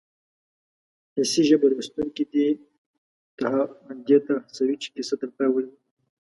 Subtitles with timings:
[1.15, 2.47] حسي ژبه لوستونکی دې
[3.39, 3.45] ته
[4.53, 5.77] هڅوي چې کیسه تر پایه ولولي